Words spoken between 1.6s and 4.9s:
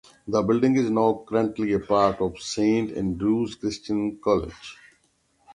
a part of Saint Andrews Christian College.